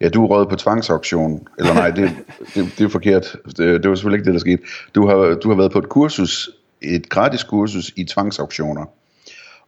[0.00, 1.48] ja, du er røget på tvangsauktion.
[1.58, 2.10] Eller nej, det,
[2.54, 3.36] det, det er forkert.
[3.46, 4.62] Det, det var selvfølgelig ikke det, der skete.
[4.94, 6.50] Du har, du har været på et kursus,
[6.82, 8.84] et gratis kursus i tvangsauktioner.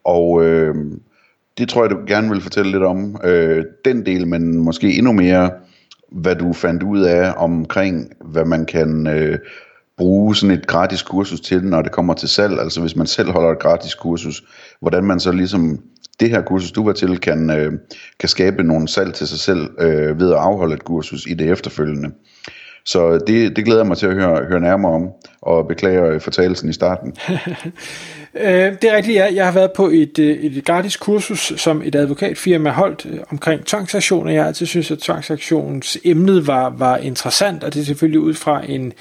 [0.05, 0.75] Og øh,
[1.59, 3.21] det tror jeg, du gerne vil fortælle lidt om.
[3.25, 5.51] Øh, den del, men måske endnu mere,
[6.13, 9.39] hvad du fandt ud af omkring, hvad man kan øh,
[9.97, 12.61] bruge sådan et gratis kursus til, når det kommer til salg.
[12.61, 14.43] Altså hvis man selv holder et gratis kursus,
[14.81, 15.81] hvordan man så ligesom
[16.21, 17.73] det her kursus, du var til, kan, øh,
[18.21, 21.51] kan skabe nogle salg til sig selv øh, ved at afholde et kursus i det
[21.51, 22.11] efterfølgende.
[22.85, 25.09] Så det, det glæder jeg mig til at høre, høre nærmere om,
[25.43, 27.17] og beklager øh, fortalelsen i starten.
[28.35, 29.35] Øh, det er rigtigt, ja.
[29.35, 34.33] Jeg har været på et, øh, et gratis kursus, som et advokatfirma holdt omkring tvangsaktioner.
[34.33, 38.35] Jeg har altid synes, at tvangsaktionens emnet var, var interessant, og det er selvfølgelig ud
[38.35, 38.93] fra en,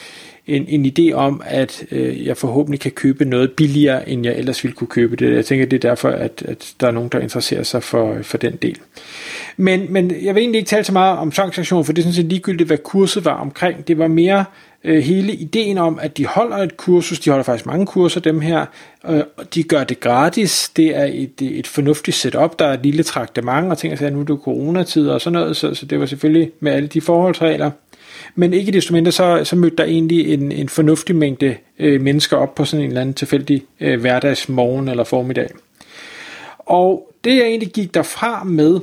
[0.48, 4.64] en, en idé om, at øh, jeg forhåbentlig kan købe noget billigere, end jeg ellers
[4.64, 5.36] ville kunne købe det.
[5.36, 8.38] Jeg tænker, det er derfor, at, at der er nogen, der interesserer sig for, for
[8.38, 8.78] den del.
[9.58, 12.16] Men, men jeg vil egentlig ikke tale så meget om tvangsaktioner, for det er sådan
[12.16, 13.88] set ligegyldigt, hvad kurset var omkring.
[13.88, 14.46] Det var mere
[14.84, 18.42] øh, hele ideen om, at de holder et kursus, de holder faktisk mange kurser, dem
[18.42, 18.66] her,
[19.10, 19.22] øh,
[19.56, 23.72] de gør det gratis, det er et, et fornuftigt setup, der er et lille traktement,
[23.72, 26.52] og ting, at nu er det coronatid og sådan noget, så, så det var selvfølgelig
[26.60, 27.72] med alle de forholdsregler,
[28.36, 32.38] men ikke desto mindre, så, så mødte der egentlig en, en fornuftig mængde øh, mennesker
[32.38, 35.50] op på sådan en eller anden tilfældig øh, hverdagsmorgen eller formiddag.
[36.58, 38.80] Og det jeg egentlig gik derfra med,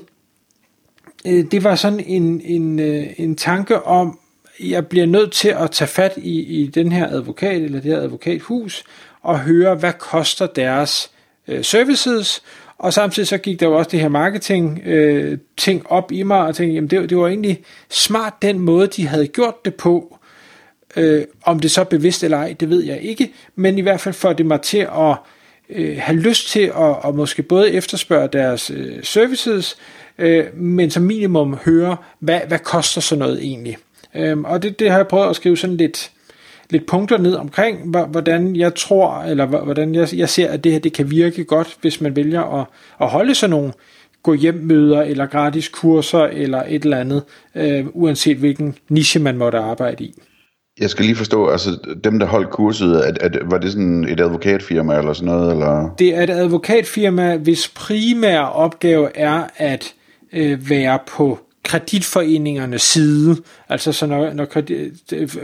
[1.27, 4.19] øh, det var sådan en, en, øh, en tanke om,
[4.61, 8.01] jeg bliver nødt til at tage fat i, i den her advokat eller det her
[8.01, 8.85] advokathus
[9.23, 11.11] og høre, hvad koster deres
[11.49, 12.43] øh, services,
[12.79, 16.39] og samtidig så gik der jo også det her marketing øh, ting op i mig,
[16.39, 20.19] og tænkte, jamen det, det var egentlig smart den måde, de havde gjort det på.
[20.97, 24.01] Øh, om det så er bevidst eller ej, det ved jeg ikke, men i hvert
[24.01, 25.17] fald får det mig til at
[25.71, 29.77] øh, have lyst til at, og måske både efterspørge deres øh, services,
[30.19, 33.77] øh, men som minimum høre, hvad, hvad koster så noget egentlig.
[34.15, 36.11] Øh, og det, det har jeg prøvet at skrive sådan lidt,
[36.71, 40.79] lidt punkter ned omkring, hvordan jeg tror, eller hvordan jeg, jeg ser, at det her
[40.79, 42.67] det kan virke godt, hvis man vælger at,
[43.01, 43.73] at holde sådan nogle
[44.23, 47.23] gå hjem møder eller gratis kurser eller et eller andet,
[47.55, 50.15] øh, uanset hvilken niche man måtte arbejde i.
[50.81, 51.71] Jeg skal lige forstå, altså
[52.05, 55.53] dem der holdt kurset, at, at, var det sådan et advokatfirma eller sådan noget?
[55.53, 55.95] Eller?
[55.99, 59.95] Det er et advokatfirma, hvis primære opgave er at
[60.33, 63.37] øh, være på kreditforeningernes side,
[63.69, 64.93] altså så når, når kredit,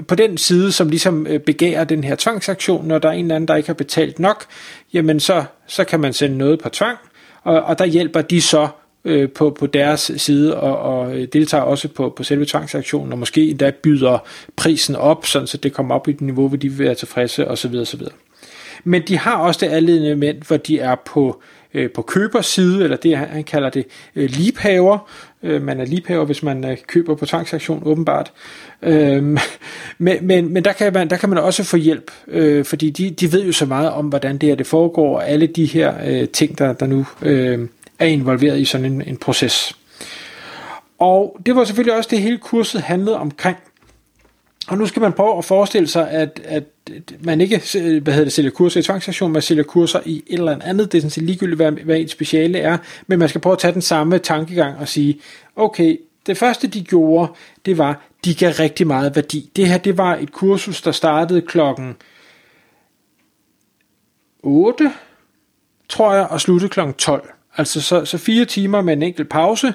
[0.09, 3.35] på den side, som ligesom øh, begærer den her tvangsaktion, når der er en eller
[3.35, 4.45] anden, der ikke har betalt nok,
[4.93, 6.99] jamen så, så kan man sende noget på tvang,
[7.43, 8.69] og, og der hjælper de så
[9.05, 13.19] øh, på, på deres side og, og øh, deltager også på, på selve tvangsaktionen, og
[13.19, 14.19] måske endda byder
[14.57, 17.49] prisen op, sådan så det kommer op i et niveau, hvor de vil være tilfredse
[17.49, 17.75] osv.
[17.75, 18.01] osv.
[18.85, 22.47] Men de har også det andet element, hvor de er på øh, Øh, på købers
[22.47, 23.87] side, eller det han kalder det
[24.17, 24.31] øh.
[25.43, 28.33] Øh, man er liebhaver, hvis man øh, køber på tvangsaktion, åbenbart.
[28.83, 29.23] Øh,
[29.99, 33.11] men, men, men der, kan man, der kan man også få hjælp, øh, fordi de,
[33.11, 35.95] de ved jo så meget om, hvordan det her det foregår, og alle de her
[36.07, 39.77] øh, ting, der, der nu øh, er involveret i sådan en, en proces.
[40.99, 43.57] Og det var selvfølgelig også det hele kurset handlede omkring.
[44.71, 46.65] Og nu skal man prøve at forestille sig, at, at
[47.21, 47.57] man ikke
[48.03, 50.93] hvad hedder det, sælger kurser i tvangsaktion, man sælger kurser i et eller andet.
[50.93, 52.79] Det er sådan set ligegyldigt, hvad, hvad ens speciale er.
[53.07, 55.21] Men man skal prøve at tage den samme tankegang og sige,
[55.57, 57.33] okay, det første de gjorde,
[57.65, 59.51] det var, de gav rigtig meget værdi.
[59.57, 61.97] Det her, det var et kursus, der startede klokken
[64.43, 64.93] 8,
[65.89, 67.31] tror jeg, og sluttede klokken 12.
[67.57, 69.75] Altså så, så fire timer med en enkelt pause,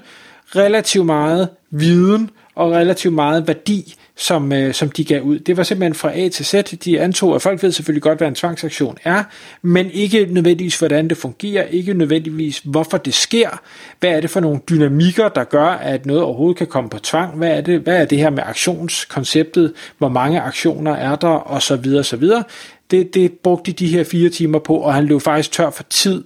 [0.55, 5.39] relativt meget viden og relativt meget værdi, som, øh, som de gav ud.
[5.39, 6.55] Det var simpelthen fra A til Z.
[6.85, 9.23] De antog, at folk ved selvfølgelig godt, hvad en tvangsaktion er,
[9.61, 13.61] men ikke nødvendigvis, hvordan det fungerer, ikke nødvendigvis, hvorfor det sker,
[13.99, 17.37] hvad er det for nogle dynamikker, der gør, at noget overhovedet kan komme på tvang,
[17.37, 21.61] hvad er det, hvad er det her med aktionskonceptet, hvor mange aktioner er der, og
[21.61, 22.43] så videre, så videre.
[22.91, 25.83] Det, det brugte de de her fire timer på, og han løb faktisk tør for
[25.83, 26.23] tid,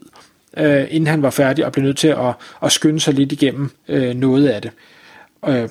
[0.58, 2.34] øh, inden han var færdig, og blev nødt til at,
[2.64, 4.72] at skynde sig lidt igennem øh, noget af det.
[5.48, 5.70] Øh,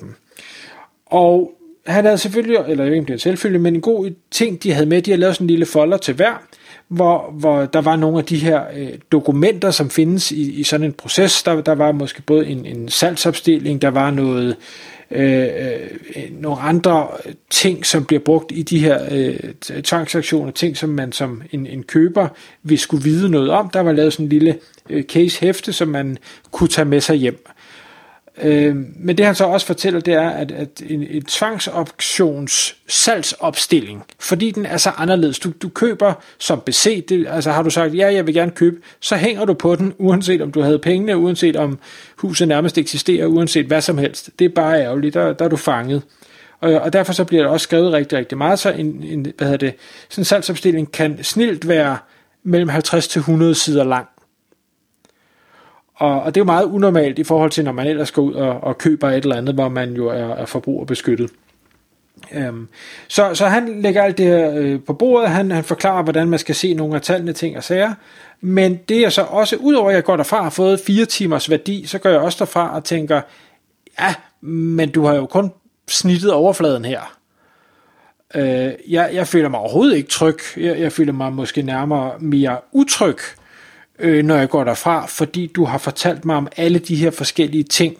[1.05, 1.58] og
[1.89, 4.63] han havde selvfølgelig, eller jeg ved ikke om det er selvfølgelig, men en god ting,
[4.63, 6.43] de havde med, de havde lavet sådan en lille folder til hver.
[6.87, 10.85] hvor, hvor der var nogle af de her øh, dokumenter, som findes i, i sådan
[10.85, 11.43] en proces.
[11.43, 14.55] Der, der var måske både en, en salgsopstilling, der var noget
[15.11, 17.07] øh, øh, nogle andre
[17.49, 21.83] ting, som bliver brugt i de her øh, transaktioner, ting, som man som en, en
[21.83, 22.27] køber
[22.63, 23.69] vil skulle vide noget om.
[23.69, 24.57] Der var lavet sådan en lille
[24.89, 26.17] øh, case-hæfte, som man
[26.51, 27.45] kunne tage med sig hjem.
[28.41, 34.03] Øh, men det han så også fortæller, det er, at, at en, en tvangsoptions salgsopstilling,
[34.19, 37.95] fordi den er så anderledes, du, du køber som BC, det, altså har du sagt,
[37.95, 41.17] ja, jeg vil gerne købe, så hænger du på den, uanset om du havde pengene,
[41.17, 41.79] uanset om
[42.15, 44.29] huset nærmest eksisterer, uanset hvad som helst.
[44.39, 46.01] Det er bare ærgerligt, der, der er du fanget.
[46.61, 49.47] Og, og derfor så bliver der også skrevet rigtig, rigtig meget, så en, en hvad
[49.47, 49.73] hedder det,
[50.09, 51.97] sådan en salgsopstilling kan snilt være
[52.43, 54.07] mellem 50 til 100 sider lang.
[55.99, 58.33] Og, og det er jo meget unormalt i forhold til, når man ellers går ud
[58.33, 61.29] og, og køber et eller andet, hvor man jo er, er forbrugerbeskyttet.
[62.33, 62.67] Øhm,
[63.07, 66.39] så, så han lægger alt det her øh, på bordet, han, han forklarer, hvordan man
[66.39, 67.93] skal se nogle af tallene, ting og sager,
[68.41, 71.49] men det er så også, udover at jeg går derfra og har fået fire timers
[71.49, 73.21] værdi, så går jeg også derfra og tænker,
[73.99, 75.51] ja, men du har jo kun
[75.87, 77.17] snittet overfladen her.
[78.35, 82.57] Øh, jeg, jeg føler mig overhovedet ikke tryg, jeg, jeg føler mig måske nærmere mere
[82.71, 83.17] utryg,
[83.99, 87.63] øh, når jeg går derfra, fordi du har fortalt mig om alle de her forskellige
[87.63, 87.97] ting.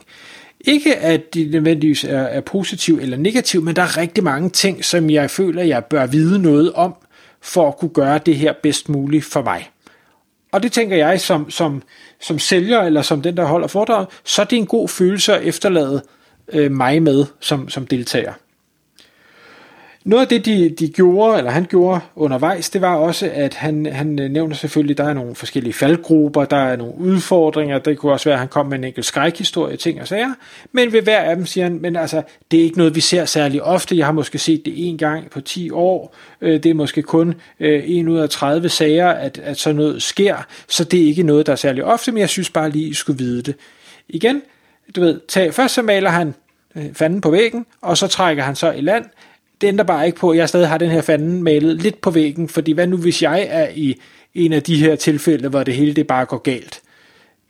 [0.61, 4.85] Ikke at de nødvendigvis er, er positiv eller negativ, men der er rigtig mange ting,
[4.85, 6.95] som jeg føler, jeg bør vide noget om,
[7.41, 9.69] for at kunne gøre det her bedst muligt for mig.
[10.51, 11.81] Og det tænker jeg som, som,
[12.21, 15.43] som sælger, eller som den, der holder foredrag, så er det en god følelse at
[15.43, 16.03] efterlade
[16.53, 18.33] øh, mig med som, som deltager.
[20.03, 23.85] Noget af det, de, de gjorde, eller han gjorde undervejs, det var også, at han,
[23.85, 27.97] han øh, nævner selvfølgelig, at der er nogle forskellige faldgrupper, der er nogle udfordringer, det
[27.97, 30.33] kunne også være, at han kom med en enkelt skrækhistorie, ting og sager,
[30.71, 33.25] men ved hver af dem siger han, men altså, det er ikke noget, vi ser
[33.25, 36.73] særlig ofte, jeg har måske set det en gang på 10 år, øh, det er
[36.73, 40.37] måske kun øh, en ud af 30 sager, at, at sådan noget sker,
[40.67, 42.93] så det er ikke noget, der er særlig ofte, men jeg synes bare lige, I
[42.93, 43.55] skulle vide det.
[44.09, 44.41] Igen,
[44.95, 46.33] du ved, tag, først så maler han
[46.93, 49.05] fanden på væggen, og så trækker han så i land,
[49.61, 52.11] det ændrer bare ikke på, at jeg stadig har den her fanden malet lidt på
[52.11, 53.99] væggen, fordi hvad nu hvis jeg er i
[54.35, 56.81] en af de her tilfælde, hvor det hele det bare går galt?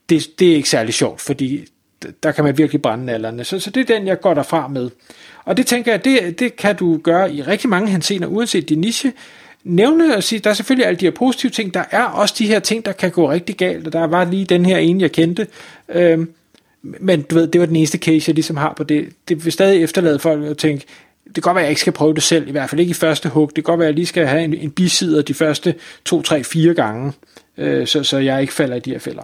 [0.09, 1.65] Det, det er ikke særlig sjovt, fordi
[2.23, 3.43] der kan man virkelig brænde nallerne.
[3.43, 4.89] Så, så det er den, jeg går derfra med.
[5.45, 8.81] Og det tænker jeg, det, det kan du gøre i rigtig mange henseender, uanset din
[8.81, 9.13] niche.
[9.63, 12.47] Nævne og sige, der er selvfølgelig alle de her positive ting, der er også de
[12.47, 15.11] her ting, der kan gå rigtig galt, og der var lige den her ene, jeg
[15.11, 15.47] kendte.
[15.89, 16.33] Øhm,
[16.81, 19.09] men du ved, det var den eneste case, jeg ligesom har på det.
[19.29, 20.85] Det vil stadig efterlade folk at tænke,
[21.35, 22.91] det kan godt være, at jeg ikke skal prøve det selv, i hvert fald ikke
[22.91, 23.47] i første hug.
[23.47, 26.21] Det kan godt være, at jeg lige skal have en, en bisider de første to,
[26.21, 27.13] tre, fire gange,
[27.57, 29.23] øh, så, så jeg ikke falder i de her fælder.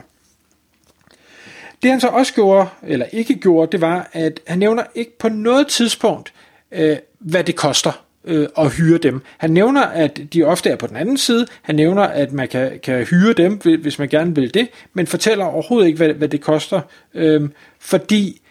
[1.84, 5.30] Det han så også gjorde, eller ikke gjorde, det var, at han nævner ikke på
[5.30, 6.34] noget tidspunkt,
[6.72, 9.22] øh, hvad det koster øh, at hyre dem.
[9.38, 11.48] Han nævner, at de ofte er på den anden side.
[11.62, 15.46] Han nævner, at man kan, kan hyre dem, hvis man gerne vil det, men fortæller
[15.46, 16.82] overhovedet ikke, hvad, hvad det koster,
[17.14, 17.50] øh,
[17.80, 18.42] fordi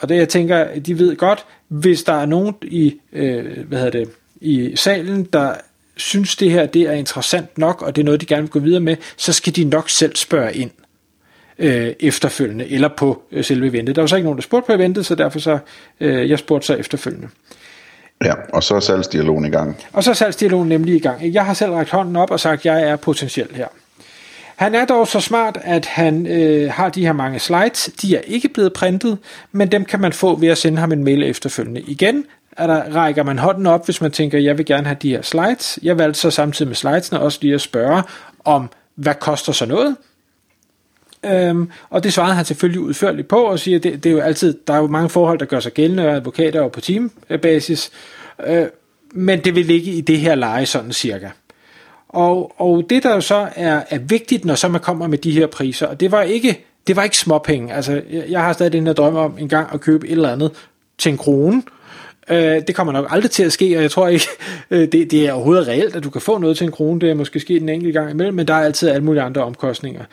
[0.00, 3.98] og det jeg tænker, de ved godt, hvis der er nogen i, øh, hvad hedder
[3.98, 5.54] det, i salen, der
[5.96, 8.58] synes det her det er interessant nok, og det er noget, de gerne vil gå
[8.58, 10.70] videre med, så skal de nok selv spørge ind
[11.58, 13.96] øh, efterfølgende, eller på øh, selve eventet.
[13.96, 15.58] Der var så ikke nogen, der spurgte på eventet, så derfor så,
[16.00, 17.28] øh, jeg spurgte så efterfølgende.
[18.24, 19.76] Ja, og så er salgsdialogen i gang.
[19.92, 21.34] Og så er salgsdialogen nemlig i gang.
[21.34, 23.66] Jeg har selv rækket hånden op og sagt, at jeg er potentiel her.
[24.60, 27.90] Han er dog så smart, at han øh, har de her mange slides.
[28.02, 29.18] De er ikke blevet printet,
[29.52, 31.80] men dem kan man få ved at sende ham en mail efterfølgende.
[31.80, 35.10] Igen er der, rækker man hånden op, hvis man tænker, jeg vil gerne have de
[35.10, 35.78] her slides.
[35.82, 38.02] Jeg valgte så samtidig med slidesene også lige at spørge
[38.44, 39.96] om, hvad koster så noget?
[41.24, 44.58] Øhm, og det svarede han selvfølgelig udførligt på og siger, det, det er jo altid,
[44.66, 47.90] der er jo mange forhold, der gør sig gældende, og advokater og på teambasis,
[48.46, 48.66] øh,
[49.12, 51.28] men det vil ligge i det her leje sådan cirka.
[52.12, 55.30] Og, og det der jo så er, er vigtigt, når så man kommer med de
[55.30, 57.74] her priser, og det var ikke, det var ikke småpenge.
[57.74, 60.50] Altså, jeg, har stadig den her drøm om en gang at købe et eller andet
[60.98, 61.62] til en krone.
[62.30, 64.26] Øh, det kommer nok aldrig til at ske, og jeg tror ikke,
[64.70, 67.00] øh, det, det er overhovedet reelt, at du kan få noget til en krone.
[67.00, 69.44] Det er måske sket en enkelt gang imellem, men der er altid alle mulige andre
[69.44, 70.04] omkostninger.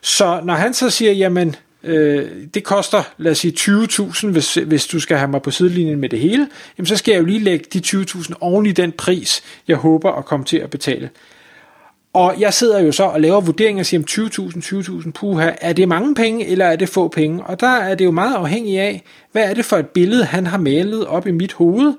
[0.00, 4.86] Så når han så siger, jamen, øh, det koster, lad os sige, 20.000, hvis, hvis
[4.86, 7.38] du skal have mig på sidelinjen med det hele, jamen så skal jeg jo lige
[7.38, 11.10] lægge de 20.000 oven i den pris, jeg håber at komme til at betale.
[12.12, 15.88] Og jeg sidder jo så og laver vurderinger og siger, 20.000, 20.000, puha, er det
[15.88, 17.42] mange penge, eller er det få penge?
[17.44, 20.46] Og der er det jo meget afhængigt af, hvad er det for et billede, han
[20.46, 21.94] har malet op i mit hoved?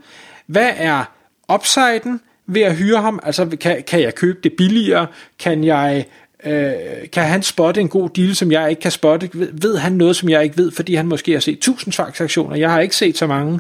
[0.45, 1.03] Hvad er
[1.53, 3.19] upsiden ved at hyre ham?
[3.23, 5.07] Altså, kan, kan jeg købe det billigere?
[5.39, 6.05] Kan jeg...
[6.45, 6.71] Øh,
[7.13, 9.29] kan han spotte en god deal, som jeg ikke kan spotte?
[9.33, 12.55] Ved, ved han noget, som jeg ikke ved, fordi han måske har set tusind transaktioner?
[12.55, 13.59] Jeg har ikke set så mange.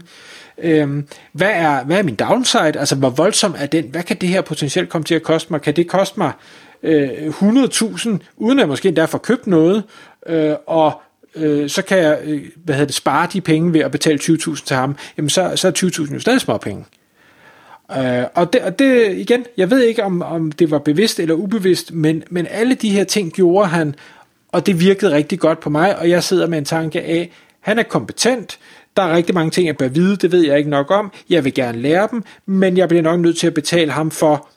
[0.61, 2.79] Øhm, hvad, er, hvad er min downside?
[2.79, 3.85] Altså, hvor voldsom er den?
[3.85, 5.61] Hvad kan det her potentielt komme til at koste mig?
[5.61, 6.31] Kan det koste mig
[6.83, 9.83] øh, 100.000, uden at jeg måske endda får købt noget?
[10.27, 11.01] Øh, og
[11.35, 14.65] øh, så kan jeg øh, hvad hedder det, spare de penge ved at betale 20.000
[14.65, 16.85] til ham, jamen så, så er 20.000 jo stadig små penge.
[17.97, 21.35] Øh, og, det, og det, igen, jeg ved ikke, om, om det var bevidst eller
[21.35, 23.95] ubevidst, men, men alle de her ting gjorde han,
[24.51, 27.79] og det virkede rigtig godt på mig, og jeg sidder med en tanke af, han
[27.79, 28.59] er kompetent,
[28.99, 31.45] der er rigtig mange ting, jeg bør vide, det ved jeg ikke nok om, jeg
[31.45, 34.49] vil gerne lære dem, men jeg bliver nok nødt til at betale ham for,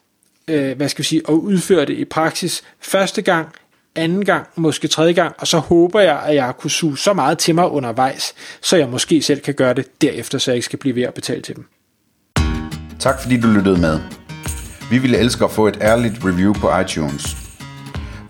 [0.48, 3.48] øh, hvad skal vi sige, at udføre det i praksis første gang,
[3.96, 7.38] anden gang, måske tredje gang, og så håber jeg, at jeg kunne suge så meget
[7.38, 10.78] til mig undervejs, så jeg måske selv kan gøre det derefter, så jeg ikke skal
[10.78, 11.66] blive ved at betale til dem.
[12.98, 14.00] Tak fordi du lyttede med.
[14.90, 17.41] Vi ville elske at få et ærligt review på iTunes.